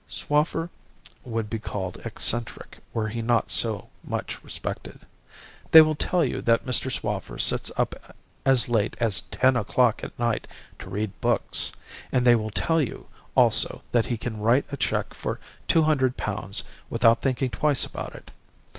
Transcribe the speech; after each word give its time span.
"Swaffer 0.09 0.71
would 1.23 1.47
be 1.47 1.59
called 1.59 2.01
eccentric 2.03 2.79
were 2.91 3.09
he 3.09 3.21
not 3.21 3.51
so 3.51 3.89
much 4.03 4.43
respected. 4.43 5.01
They 5.69 5.81
will 5.81 5.93
tell 5.93 6.25
you 6.25 6.41
that 6.41 6.65
Mr. 6.65 6.91
Swaffer 6.91 7.37
sits 7.37 7.71
up 7.77 7.93
as 8.43 8.67
late 8.67 8.97
as 8.99 9.21
ten 9.21 9.55
o'clock 9.55 10.03
at 10.03 10.17
night 10.17 10.47
to 10.79 10.89
read 10.89 11.11
books, 11.21 11.71
and 12.11 12.25
they 12.25 12.35
will 12.35 12.49
tell 12.49 12.81
you 12.81 13.05
also 13.35 13.83
that 13.91 14.07
he 14.07 14.17
can 14.17 14.39
write 14.39 14.65
a 14.71 14.75
cheque 14.77 15.13
for 15.13 15.39
two 15.67 15.83
hundred 15.83 16.17
pounds 16.17 16.63
without 16.89 17.21
thinking 17.21 17.51
twice 17.51 17.85
about 17.85 18.15
it. 18.15 18.31